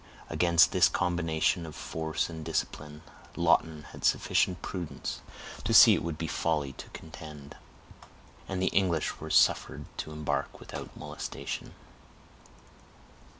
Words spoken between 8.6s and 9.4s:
English were